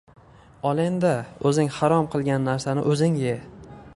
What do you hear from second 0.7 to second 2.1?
endi, o‘zing harom